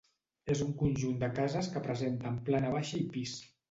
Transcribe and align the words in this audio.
És 0.53 0.63
un 0.67 0.71
conjunt 0.79 1.21
de 1.25 1.31
cases 1.41 1.71
que 1.77 1.85
presenten 1.87 2.43
plana 2.53 2.77
baixa 2.79 3.03
i 3.07 3.09
pis. 3.17 3.43